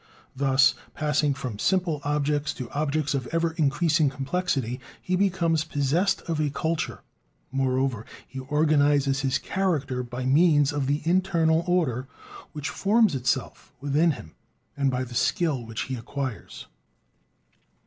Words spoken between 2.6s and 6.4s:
objects of ever increasing complexity, he becomes possessed of